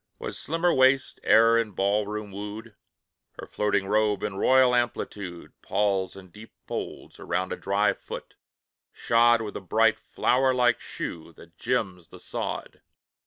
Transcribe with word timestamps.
Was 0.17 0.39
slimmer 0.39 0.73
waist 0.73 1.19
e'er 1.23 1.59
in 1.59 1.69
a 1.69 1.73
ball 1.73 2.07
room 2.07 2.31
wooed? 2.31 2.73
Her 3.37 3.45
floating 3.45 3.85
robe, 3.85 4.23
in 4.23 4.35
royal 4.35 4.73
amplitude, 4.73 5.53
Palls 5.61 6.15
in 6.15 6.31
deep 6.31 6.55
folds 6.65 7.19
around 7.19 7.53
a 7.53 7.55
dry 7.55 7.93
foot, 7.93 8.33
shod 8.91 9.43
With 9.43 9.55
a 9.55 9.61
bright 9.61 9.99
flower 9.99 10.55
like 10.55 10.79
shoe 10.79 11.33
that 11.33 11.55
gems 11.55 12.07
the 12.07 12.19
sod. 12.19 12.81